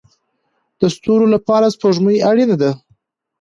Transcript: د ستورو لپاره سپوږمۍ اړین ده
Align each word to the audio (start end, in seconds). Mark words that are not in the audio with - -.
د 0.79 0.81
ستورو 0.95 1.25
لپاره 1.35 1.73
سپوږمۍ 1.75 2.17
اړین 2.29 2.51
ده 2.61 2.71